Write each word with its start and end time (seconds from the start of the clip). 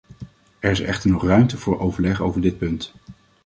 Er 0.59 0.71
is 0.71 0.79
echter 0.79 1.09
nog 1.09 1.23
ruimte 1.25 1.57
voor 1.57 1.79
overleg 1.79 2.21
over 2.21 2.41
dit 2.41 2.57
punt. 2.57 2.93